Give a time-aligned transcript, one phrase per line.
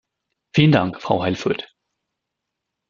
[0.55, 1.75] Vielen Dank, Frau Aelvoet.